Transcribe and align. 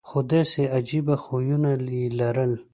خو 0.07 0.19
داسې 0.31 0.61
عجیبه 0.77 1.15
خویونه 1.23 1.71
یې 1.97 2.03
لرل. 2.19 2.51